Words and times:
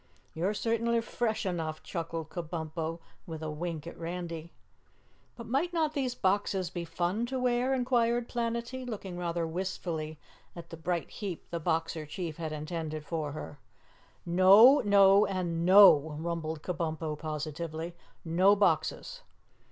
"You're 0.33 0.55
certainly 0.55 0.99
fresh 0.99 1.45
enough," 1.45 1.83
chuckled 1.83 2.29
Kabumpo 2.31 2.99
with 3.27 3.43
a 3.43 3.51
wink 3.51 3.85
at 3.85 3.95
Randy. 3.99 4.51
"But 5.35 5.45
might 5.45 5.73
not 5.73 5.93
these 5.93 6.15
boxes 6.15 6.71
be 6.71 6.85
fun 6.85 7.27
to 7.27 7.37
wear?" 7.39 7.75
inquired 7.75 8.27
Planetty, 8.27 8.83
looking 8.83 9.15
rather 9.15 9.45
wistfully 9.45 10.17
at 10.55 10.71
the 10.71 10.75
bright 10.77 11.11
heap 11.11 11.47
the 11.51 11.59
Boxer 11.59 12.07
Chief 12.07 12.37
had 12.37 12.51
intended 12.51 13.05
for 13.05 13.33
her. 13.33 13.59
"No, 14.25 14.79
No 14.83 15.27
and 15.27 15.67
NO!" 15.67 16.15
rumbled 16.19 16.63
Kabumpo 16.63 17.15
positively. 17.19 17.93
"No 18.25 18.55
boxes!" 18.55 19.21